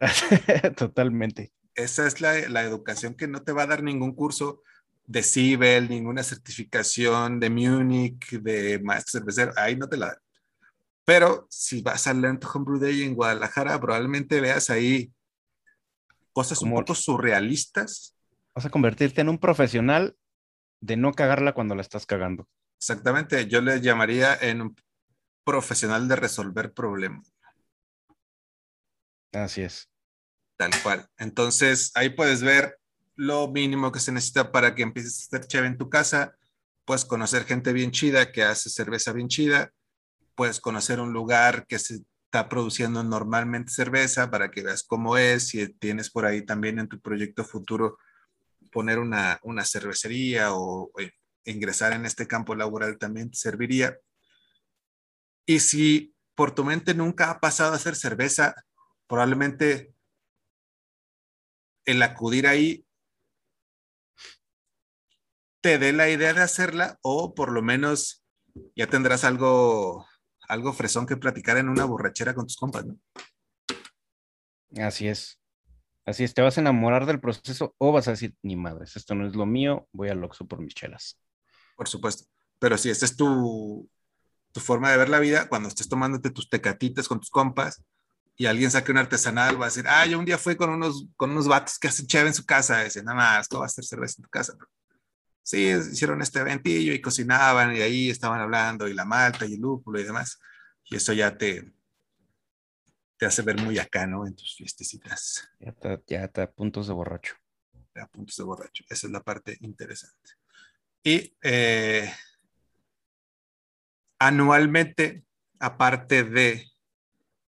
[0.76, 4.62] Totalmente esa es la, educación que no te va a dar ningún curso
[5.06, 10.18] de CIBEL, ninguna certificación de Múnich, de maestro cervecero, ahí no te la dan.
[11.04, 15.12] Pero si vas al Learn to Homebrew Day en Guadalajara, probablemente veas ahí
[16.32, 18.14] cosas un poco surrealistas.
[18.54, 20.16] Vas a convertirte en un profesional
[20.80, 22.46] de no cagarla cuando la estás cagando.
[22.76, 24.76] Exactamente, yo le llamaría en un
[25.44, 27.32] profesional de resolver problemas.
[29.32, 29.88] Así es.
[30.58, 31.08] Tal cual.
[31.18, 32.78] Entonces, ahí puedes ver
[33.14, 36.36] lo mínimo que se necesita para que empieces a estar chévere en tu casa.
[36.84, 39.72] Puedes conocer gente bien chida que hace cerveza bien chida.
[40.34, 45.48] Puedes conocer un lugar que se está produciendo normalmente cerveza para que veas cómo es.
[45.48, 47.96] Si tienes por ahí también en tu proyecto futuro
[48.72, 51.00] poner una, una cervecería o, o
[51.44, 53.96] ingresar en este campo laboral también te serviría.
[55.46, 58.56] Y si por tu mente nunca ha pasado a hacer cerveza,
[59.06, 59.94] probablemente
[61.88, 62.86] el acudir ahí
[65.62, 68.22] te dé la idea de hacerla o por lo menos
[68.76, 70.06] ya tendrás algo,
[70.48, 72.98] algo fresón que platicar en una borrachera con tus compas, ¿no?
[74.76, 75.40] Así es.
[76.04, 79.14] Así es, te vas a enamorar del proceso o vas a decir, ni madres, esto
[79.14, 81.18] no es lo mío, voy al Oxxo por mis chelas.
[81.74, 82.26] Por supuesto.
[82.58, 83.88] Pero si esta es tu,
[84.52, 87.82] tu forma de ver la vida, cuando estés tomándote tus tecatitas con tus compas,
[88.40, 91.06] y alguien saque un artesanal, va a decir, ah, yo un día fui con unos,
[91.16, 93.66] con unos vatos que hacen chévere en su casa, dicen, nada más, esto va a
[93.66, 94.56] hacer cerveza en tu casa.
[95.42, 99.60] Sí, hicieron este eventillo y cocinaban y ahí estaban hablando y la malta y el
[99.60, 100.38] lúpulo y demás.
[100.84, 101.72] Y eso ya te,
[103.16, 104.24] te hace ver muy acá, ¿no?
[104.24, 105.50] En tus fiestecitas.
[105.58, 107.34] Ya está, ya está a puntos de borracho.
[107.96, 108.84] A puntos de borracho.
[108.88, 110.30] Esa es la parte interesante.
[111.02, 112.12] Y eh,
[114.20, 115.24] anualmente,
[115.58, 116.70] aparte de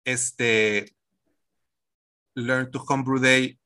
[0.05, 0.95] este
[2.35, 3.59] Learn to Homebrew Day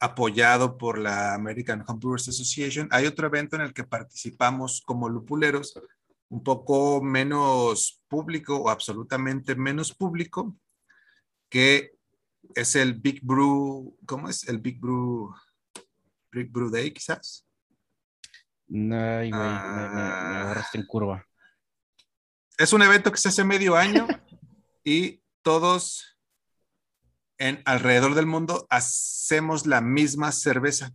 [0.00, 5.78] apoyado por la American Homebrewers Association, hay otro evento en el que participamos como lupuleros,
[6.30, 10.56] un poco menos público o absolutamente menos público,
[11.50, 11.92] que
[12.54, 14.48] es el Big Brew, ¿cómo es?
[14.48, 15.34] El Big Brew,
[16.32, 17.46] Big Brew Day, quizás.
[18.70, 20.40] Ay, güey, me, ah.
[20.42, 21.26] agarraste en curva.
[22.56, 24.06] Es un evento que se hace medio año
[24.90, 26.18] y todos
[27.38, 30.92] en alrededor del mundo hacemos la misma cerveza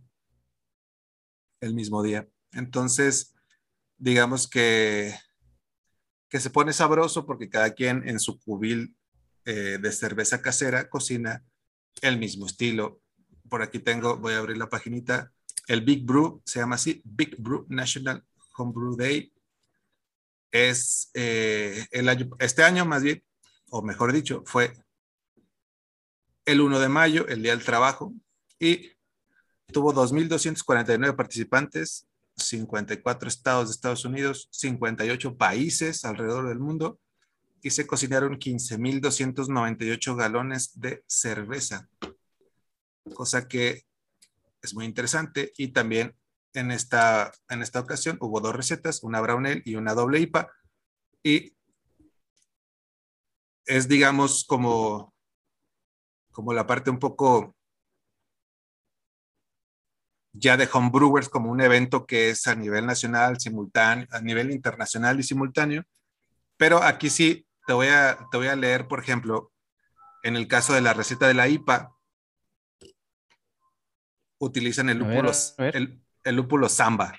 [1.62, 2.28] el mismo día.
[2.52, 3.34] Entonces,
[3.96, 5.14] digamos que,
[6.28, 8.94] que se pone sabroso porque cada quien en su cubil
[9.46, 11.42] eh, de cerveza casera cocina
[12.02, 13.00] el mismo estilo.
[13.48, 15.32] Por aquí tengo, voy a abrir la paginita,
[15.68, 18.22] el Big Brew, se llama así, Big Brew National
[18.58, 19.32] Homebrew Day.
[20.52, 23.22] Es eh, el año, este año más bien,
[23.70, 24.72] o mejor dicho, fue
[26.44, 28.14] el 1 de mayo, el Día del Trabajo,
[28.58, 28.92] y
[29.72, 37.00] tuvo 2.249 participantes, 54 estados de Estados Unidos, 58 países alrededor del mundo
[37.62, 41.88] y se cocinaron 15.298 galones de cerveza,
[43.12, 43.84] cosa que
[44.62, 45.52] es muy interesante.
[45.56, 46.14] Y también
[46.54, 50.48] en esta, en esta ocasión hubo dos recetas, una brown ale y una doble IPA.
[51.24, 51.55] Y
[53.66, 55.12] es, digamos, como,
[56.32, 57.54] como la parte un poco
[60.38, 65.18] ya de homebrewers como un evento que es a nivel nacional, simultáneo, a nivel internacional
[65.18, 65.84] y simultáneo.
[66.56, 69.52] Pero aquí sí te voy a, te voy a leer, por ejemplo,
[70.22, 71.92] en el caso de la receta de la IPA,
[74.38, 77.18] utilizan el lúpulo, El, el, lúpulo samba.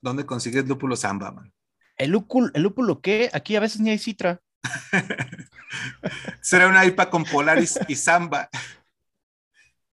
[0.00, 1.52] ¿Dónde consigues lúpulo samba, man?
[1.96, 3.30] ¿El lúpulo, ¿El lúpulo qué?
[3.32, 4.40] Aquí a veces ni hay citra.
[6.40, 8.48] Será una IPA con Polaris y samba.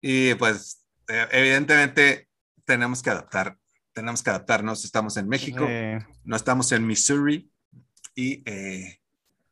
[0.00, 2.28] Y pues, eh, evidentemente,
[2.64, 3.56] tenemos que adaptar,
[3.92, 4.84] tenemos que adaptarnos.
[4.84, 5.66] Estamos en México,
[6.24, 7.50] no estamos en Missouri
[8.14, 8.98] y eh,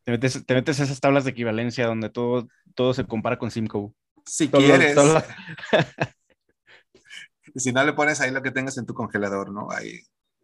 [0.07, 3.93] te metes, esas tablas de equivalencia donde todo, todo se compara con Simcoe.
[4.25, 4.97] Si quieres.
[7.57, 9.69] si no le pones ahí lo que tengas en tu congelador, ¿no?
[9.71, 10.01] Ahí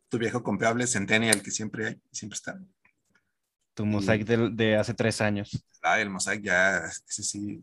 [0.08, 2.58] tu viejo comprable Centennial que siempre hay, siempre está.
[3.74, 5.64] Tu Mosaic de, hace tres años.
[5.82, 7.62] Ah, el Mosaic ya, ese sí.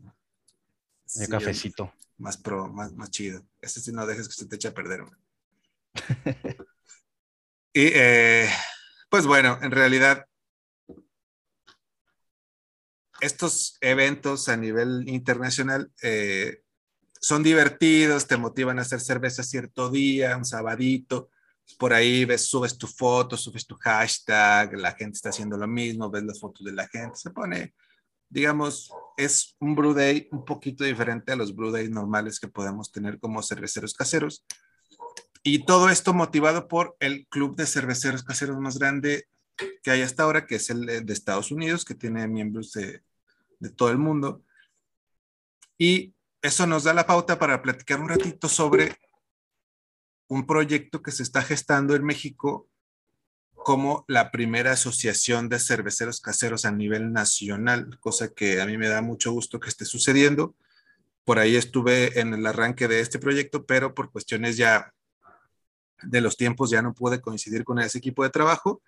[1.14, 1.92] De cafecito.
[2.18, 3.44] Más pro, más, más chido.
[3.60, 5.04] Ese sí no dejes que se te eche a perder.
[7.72, 8.48] y eh,
[9.08, 10.26] pues bueno, en realidad
[13.20, 16.62] estos eventos a nivel internacional eh,
[17.20, 21.30] son divertidos, te motivan a hacer cerveza cierto día, un sabadito,
[21.78, 26.10] por ahí ves, subes tu foto, subes tu hashtag, la gente está haciendo lo mismo,
[26.10, 27.74] ves las fotos de la gente, se pone,
[28.28, 32.90] digamos, es un brew day un poquito diferente a los brew days normales que podemos
[32.92, 34.44] tener como cerveceros caseros.
[35.42, 39.26] Y todo esto motivado por el club de cerveceros caseros más grande
[39.82, 43.02] que hay hasta ahora, que es el de Estados Unidos, que tiene miembros de
[43.60, 44.42] de todo el mundo.
[45.78, 48.96] Y eso nos da la pauta para platicar un ratito sobre
[50.30, 52.68] un proyecto que se está gestando en México
[53.52, 58.88] como la primera asociación de cerveceros caseros a nivel nacional, cosa que a mí me
[58.88, 60.54] da mucho gusto que esté sucediendo.
[61.24, 64.94] Por ahí estuve en el arranque de este proyecto, pero por cuestiones ya
[66.02, 68.82] de los tiempos ya no pude coincidir con ese equipo de trabajo,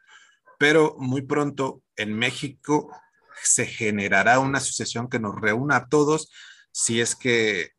[0.61, 2.88] pero muy pronto en México
[3.42, 6.31] se generará una asociación que nos reúna a todos.
[6.70, 7.72] Si es que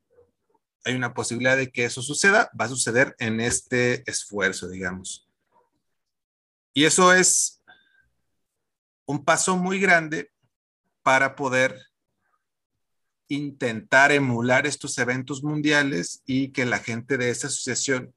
[0.86, 5.28] hay una posibilidad de que eso suceda, va a suceder en este esfuerzo, digamos.
[6.74, 7.62] Y eso es
[9.06, 10.32] un paso muy grande
[11.04, 11.80] para poder
[13.28, 18.14] intentar emular estos eventos mundiales y que la gente de esa asociación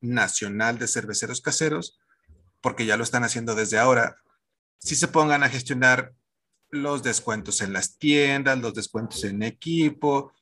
[0.00, 1.98] nacional de cerveceros caseros,
[2.60, 4.16] porque ya lo están haciendo desde ahora,
[4.78, 6.14] si se pongan a gestionar
[6.70, 10.32] los descuentos en las tiendas, los descuentos en equipo,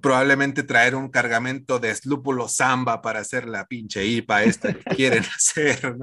[0.00, 5.24] probablemente traer un cargamento de lúpulo samba para hacer la pinche IPA esta que quieren
[5.36, 5.96] hacer,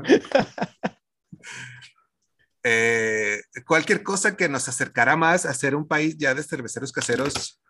[2.64, 7.62] eh, cualquier cosa que nos acercará más a ser un país ya de cerveceros caseros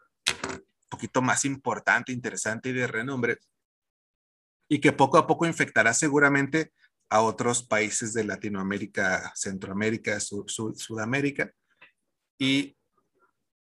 [0.52, 3.40] un poquito más importante, interesante y de renombre,
[4.70, 6.72] y que poco a poco infectará seguramente
[7.10, 11.52] a otros países de Latinoamérica, Centroamérica, Sudamérica.
[12.40, 12.76] Y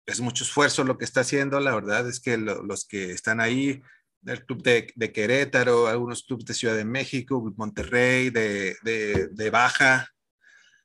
[0.09, 1.61] es mucho esfuerzo lo que está haciendo.
[1.61, 3.83] La verdad es que los que están ahí
[4.23, 9.51] del club de, de, Querétaro, algunos clubes de Ciudad de México, Monterrey, de, de, de,
[9.51, 10.09] Baja,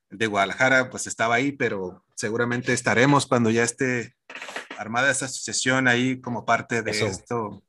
[0.09, 4.13] de Guadalajara, pues estaba ahí, pero seguramente estaremos cuando ya esté
[4.77, 7.63] armada esa asociación ahí como parte de esto,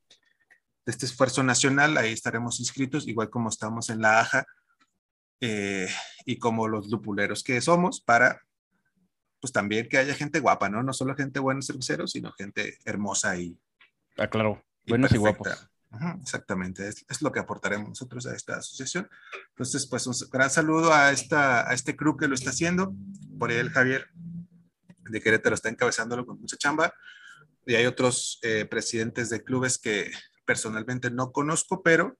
[0.85, 4.45] de este esfuerzo nacional, ahí estaremos inscritos, igual como estamos en la AJA
[5.41, 5.89] eh,
[6.27, 8.43] y como los lupuleros que somos, para
[9.45, 10.83] pues también que haya gente guapa, ¿no?
[10.83, 13.55] No solo gente buena cerveceros, sino gente hermosa y...
[14.17, 15.69] Ah, claro, buenos y, guapos.
[16.23, 19.07] exactamente, es, es, lo que aportaremos nosotros a esta asociación.
[19.51, 22.95] Entonces, pues un gran saludo a, esta, a este crew que lo está haciendo.
[23.39, 24.09] Por ahí el Javier
[25.11, 26.95] de Querétaro está encabezándolo con mucha chamba.
[27.67, 30.11] Y hay otros eh, presidentes de clubes que
[30.47, 32.17] personalmente no conozco, pero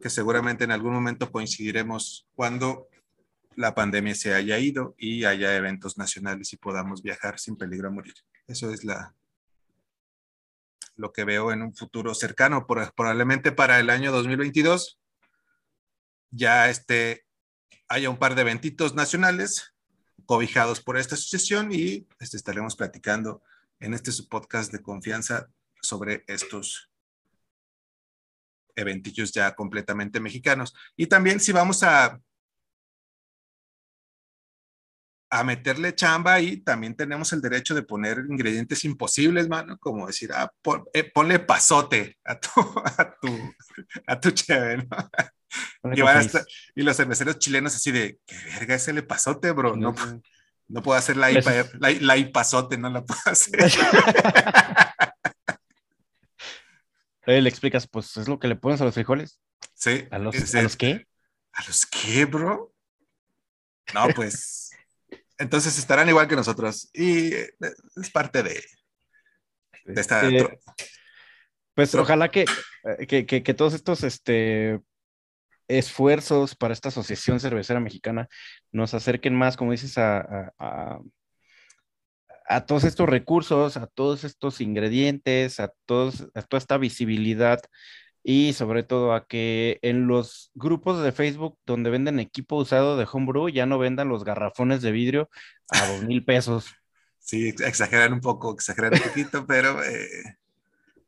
[0.00, 2.88] que seguramente en algún momento coincidiremos cuando
[3.56, 7.92] la pandemia se haya ido y haya eventos nacionales y podamos viajar sin peligro a
[7.92, 8.14] morir.
[8.46, 9.14] Eso es la,
[10.96, 14.98] lo que veo en un futuro cercano, probablemente para el año 2022
[16.30, 17.24] ya este,
[17.88, 19.74] haya un par de eventitos nacionales
[20.26, 23.42] cobijados por esta asociación y este, estaremos platicando
[23.80, 25.48] en este su podcast de confianza
[25.80, 26.90] sobre estos
[28.74, 30.74] eventillos ya completamente mexicanos.
[30.96, 32.20] Y también si vamos a,
[35.34, 40.30] a meterle chamba y también tenemos el derecho de poner ingredientes imposibles, mano, como decir,
[40.32, 40.48] ah,
[40.92, 42.50] eh, ponle pasote a tu,
[42.84, 43.52] a tu,
[44.06, 44.86] a tu cheve, ¿no?
[45.92, 46.00] Y,
[46.80, 49.74] y, los cerveceros chilenos así de, ¿qué verga ese le pasote, bro?
[49.74, 49.92] No,
[50.68, 53.58] no puedo hacer la, IPA, la, la ipazote, no la puedo hacer.
[57.26, 59.40] le explicas, pues es lo que le pones a los frijoles.
[59.74, 60.06] Sí.
[60.12, 61.08] ¿A los, ¿a los qué?
[61.52, 62.72] ¿A los qué, bro?
[63.92, 64.63] No, pues.
[65.38, 66.90] Entonces estarán igual que nosotros.
[66.92, 67.50] Y eh,
[67.96, 68.62] es parte de,
[69.84, 70.28] de esta.
[70.28, 70.58] Eh,
[71.74, 72.42] pues ojalá que,
[72.84, 74.80] eh, que, que, que, todos estos este,
[75.68, 78.28] esfuerzos para esta Asociación Cervecera Mexicana
[78.70, 81.00] nos acerquen más, como dices, a, a,
[82.46, 87.60] a, todos estos recursos, a todos estos ingredientes, a, todos, a toda esta visibilidad
[88.26, 93.06] y sobre todo a que en los grupos de Facebook donde venden equipo usado de
[93.10, 95.28] homebrew ya no vendan los garrafones de vidrio
[95.68, 96.74] a dos mil pesos.
[97.18, 100.38] Sí, exageran un poco, exageran un poquito, pero eh,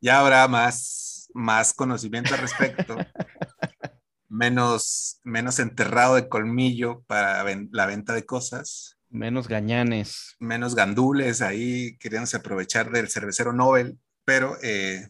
[0.00, 2.96] ya habrá más, más conocimiento al respecto
[4.28, 8.98] menos, menos enterrado de colmillo para la venta de cosas.
[9.08, 10.36] Menos gañanes.
[10.38, 15.08] Menos gandules ahí queriéndose aprovechar del cervecero Nobel, pero eh,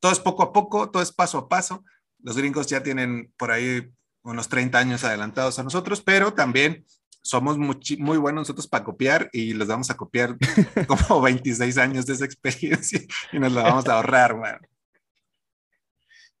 [0.00, 1.84] todo es poco a poco, todo es paso a paso.
[2.18, 3.90] Los gringos ya tienen por ahí
[4.22, 6.84] unos 30 años adelantados a nosotros, pero también
[7.22, 10.36] somos muy, muy buenos nosotros para copiar y los vamos a copiar
[10.86, 13.00] como 26 años de esa experiencia
[13.32, 14.58] y nos la vamos a ahorrar, bueno.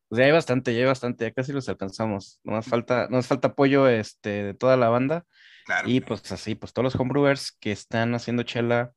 [0.08, 2.40] Pues ya hay bastante, ya hay bastante, ya casi los alcanzamos.
[2.42, 5.24] No nos falta, nos falta apoyo este, de toda la banda.
[5.84, 8.92] Y pues así, pues todos los homebrewers que están haciendo chela,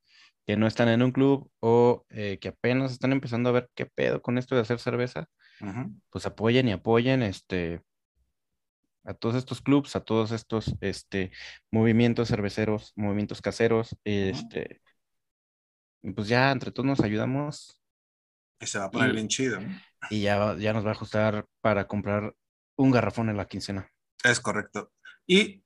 [0.45, 3.85] que no están en un club o eh, que apenas están empezando a ver qué
[3.85, 5.27] pedo con esto de hacer cerveza,
[6.09, 7.81] pues apoyen y apoyen este,
[9.05, 11.31] a todos estos clubs, a todos estos este,
[11.71, 14.81] movimientos cerveceros, movimientos caseros, este,
[16.01, 17.79] y pues ya entre todos nos ayudamos.
[18.59, 19.59] Y se va a poner bien chido
[20.09, 22.35] y ya, ya nos va a ajustar para comprar
[22.75, 23.89] un garrafón en la quincena.
[24.23, 24.91] Es correcto.
[25.25, 25.63] Y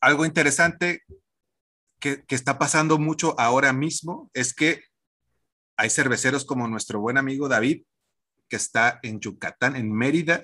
[0.00, 1.02] algo interesante
[2.04, 4.82] que, que, está pasando mucho ahora mismo es que
[5.78, 7.84] hay cerveceros como nuestro buen amigo David,
[8.46, 10.42] que está en Yucatán, en Mérida.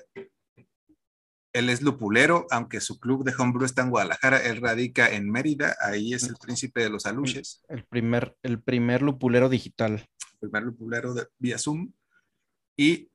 [1.53, 5.77] Él es lupulero, aunque su club de homebrew está en Guadalajara, él radica en Mérida,
[5.81, 7.63] ahí es el príncipe de los aluches.
[7.69, 10.09] El primer, el primer lupulero digital.
[10.41, 11.93] El primer lupulero de, vía Zoom.
[12.75, 13.11] Y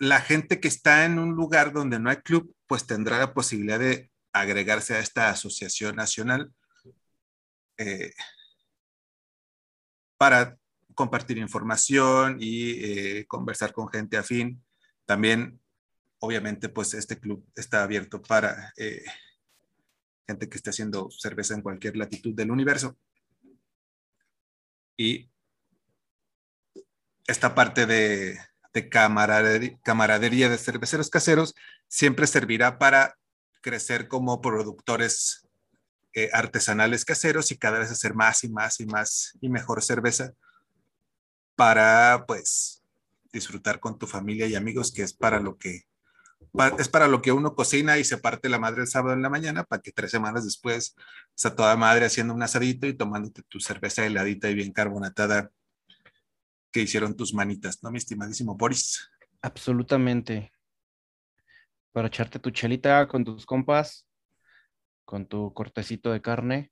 [0.00, 3.78] la gente que está en un lugar donde no hay club, pues tendrá la posibilidad
[3.78, 6.52] de agregarse a esta asociación nacional
[7.80, 8.12] eh,
[10.18, 10.58] para
[10.94, 14.62] compartir información y eh, conversar con gente afín.
[15.06, 15.58] También,
[16.18, 19.02] obviamente, pues este club está abierto para eh,
[20.26, 22.98] gente que esté haciendo cerveza en cualquier latitud del universo.
[24.98, 25.30] Y
[27.26, 28.38] esta parte de,
[28.90, 31.54] camaradería, de cerveceros caseros
[31.88, 33.16] siempre servirá para
[33.62, 35.49] crecer como productores
[36.14, 40.32] eh, artesanales caseros y cada vez hacer más y más y más y mejor cerveza
[41.54, 42.82] para pues
[43.32, 45.84] disfrutar con tu familia y amigos que es para lo que
[46.78, 49.30] es para lo que uno cocina y se parte la madre el sábado en la
[49.30, 50.96] mañana para que tres semanas después
[51.36, 55.50] está toda madre haciendo un asadito y tomándote tu cerveza heladita y bien carbonatada
[56.72, 59.10] que hicieron tus manitas, ¿no, mi estimadísimo Boris?
[59.42, 60.52] Absolutamente.
[61.92, 64.06] Para echarte tu chelita con tus compas,
[65.10, 66.70] con tu cortecito de carne.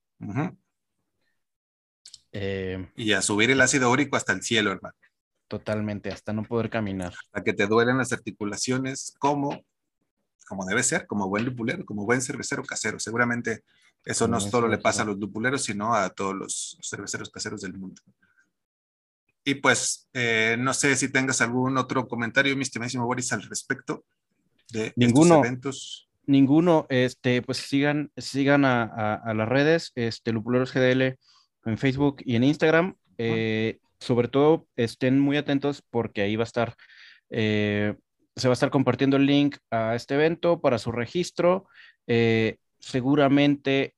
[2.31, 4.95] Eh, y a subir el ácido úrico hasta el cielo, hermano.
[5.49, 7.13] Totalmente, hasta no poder caminar.
[7.33, 9.61] A que te duelen las articulaciones como,
[10.47, 13.01] como debe ser, como buen lupulero, como buen cervecero casero.
[13.01, 13.65] Seguramente
[14.05, 17.73] eso no solo le pasa a los lupuleros, sino a todos los cerveceros caseros del
[17.73, 18.01] mundo.
[19.43, 24.05] Y pues, eh, no sé si tengas algún otro comentario, mi estimadísimo Boris, al respecto
[24.71, 25.35] de Ninguno.
[25.35, 26.08] estos eventos.
[26.29, 31.17] Ninguno, este, pues sigan, sigan a, las redes, este, Lupuleros GDL
[31.65, 32.97] en Facebook y en Instagram.
[33.17, 36.75] Eh, sobre todo estén muy atentos porque ahí va a estar,
[37.31, 37.95] eh,
[38.37, 41.67] se va a estar compartiendo el link a este evento para su registro.
[42.07, 43.95] Eh, seguramente,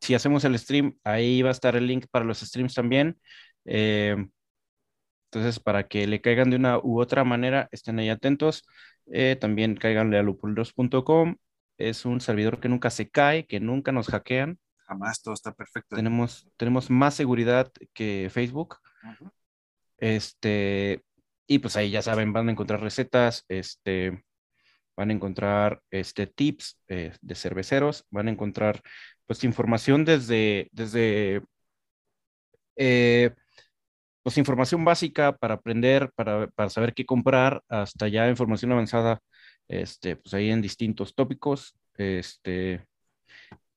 [0.00, 3.18] si hacemos el stream, ahí va a estar el link para los streams también.
[5.32, 8.64] Entonces, para que le caigan de una u otra manera, estén ahí atentos.
[9.40, 11.36] también caiganle a lupuleros.com.
[11.78, 14.58] Es un servidor que nunca se cae, que nunca nos hackean.
[14.86, 15.96] Jamás, todo está perfecto.
[15.96, 18.76] Tenemos, tenemos más seguridad que Facebook.
[19.96, 21.02] Este,
[21.46, 24.22] y pues ahí ya saben, van a encontrar recetas, este,
[24.96, 28.82] van a encontrar este, tips eh, de cerveceros, van a encontrar
[29.26, 31.42] pues información desde, desde
[32.76, 33.34] eh,
[34.22, 39.20] pues información básica para aprender, para, para, saber qué comprar, hasta ya información avanzada,
[39.68, 42.86] este, pues ahí en distintos tópicos, este,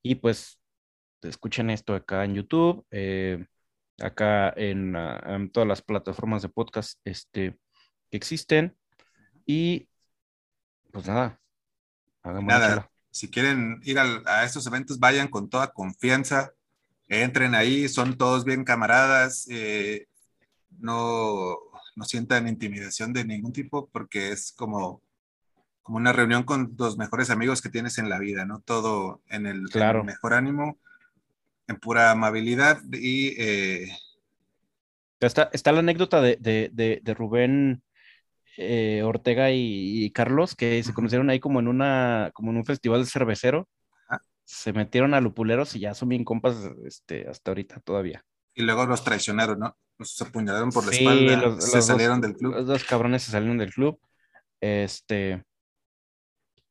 [0.02, 0.60] y pues
[1.22, 3.46] escuchen esto acá en YouTube, eh,
[4.00, 4.94] acá en,
[5.52, 7.58] todas las plataformas de podcast este,
[8.12, 8.76] que existen.
[9.46, 9.88] Y
[10.92, 11.40] pues nada,
[12.24, 12.90] nada.
[13.12, 16.52] Si quieren ir a estos eventos, vayan con toda confianza,
[17.08, 20.08] entren ahí, son todos bien camaradas, eh,
[20.80, 21.56] no,
[21.96, 25.02] no sientan intimidación de ningún tipo porque es como,
[25.84, 28.62] como una reunión con los mejores amigos que tienes en la vida, ¿no?
[28.62, 30.04] Todo en el, claro.
[30.04, 30.78] mejor ánimo,
[31.68, 33.88] en pura amabilidad y eh,
[35.20, 37.82] Está, está la anécdota de, de, de, Rubén
[38.58, 43.06] eh, Ortega y, Carlos, que se conocieron ahí como en, una, como en un festival
[43.08, 43.68] cervecero.
[44.44, 48.24] Se metieron a lupuleros y ya son bien compas este, hasta ahorita todavía.
[48.56, 49.78] Y luego los traicionaron, ¿no?
[49.98, 52.54] Los apuñalaron por la espalda, se salieron del club.
[52.54, 54.00] Los dos cabrones se salieron del club.
[54.62, 55.44] Este,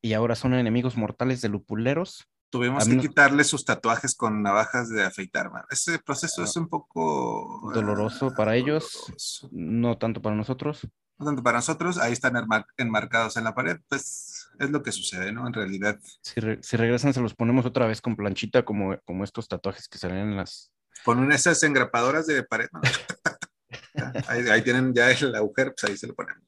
[0.01, 2.27] y ahora son enemigos mortales de lupuleros.
[2.51, 5.63] Tuvimos que quitarle sus tatuajes con navajas de afeitar, man.
[5.69, 10.87] Ese proceso es un poco doloroso para ah, ellos, no tanto para nosotros.
[11.17, 12.35] No tanto para nosotros, ahí están
[12.77, 15.47] enmarcados en la pared, pues es lo que sucede, ¿no?
[15.47, 15.99] En realidad.
[16.21, 20.17] Si, regresan, se los ponemos otra vez con planchita, como, como estos tatuajes que salen
[20.17, 20.71] en las.
[21.03, 22.81] Con esas engrapadoras de pared, ¿no?
[24.27, 26.43] ahí, ahí, tienen ya el agujero, pues ahí se lo ponemos.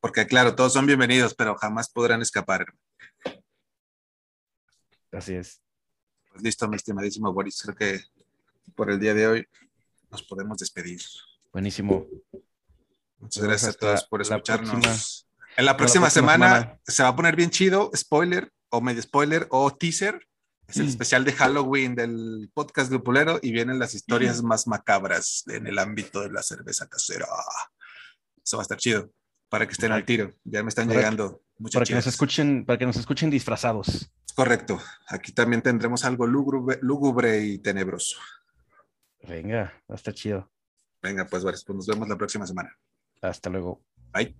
[0.00, 2.66] Porque, claro, todos son bienvenidos, pero jamás podrán escapar.
[5.12, 5.60] Así es.
[6.30, 7.60] Pues listo, mi estimadísimo Boris.
[7.62, 8.00] Creo que
[8.74, 9.48] por el día de hoy
[10.10, 11.00] nos podemos despedir.
[11.52, 12.06] Buenísimo.
[13.18, 15.26] Muchas gracias a todos por escucharnos.
[15.56, 19.70] En la próxima, semana, se va a poner bien chido, spoiler o medio spoiler o
[19.70, 20.26] teaser.
[20.70, 25.66] Es el especial de Halloween del podcast Grupulero y vienen las historias más macabras en
[25.66, 27.26] el ámbito de la cerveza casera.
[28.42, 29.10] Eso va a estar chido
[29.48, 30.32] para que estén al tiro.
[30.44, 34.12] Ya me están llegando muchas Para que nos escuchen, para que nos escuchen disfrazados.
[34.36, 34.80] Correcto.
[35.08, 38.18] Aquí también tendremos algo lúgubre, y tenebroso.
[39.26, 40.50] Venga, va a estar chido.
[41.02, 42.78] Venga, pues, pues nos vemos la próxima semana.
[43.20, 43.82] Hasta luego.
[44.12, 44.36] Bye.